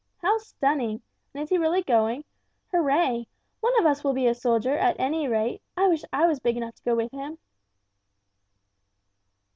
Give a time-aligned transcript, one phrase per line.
[0.17, 0.99] "How stunning!
[1.31, 2.25] And is he really going?
[2.71, 3.27] Hurray!
[3.59, 5.61] One of us will be a soldier, at any rate.
[5.77, 7.37] I wish I was big enough to go with him."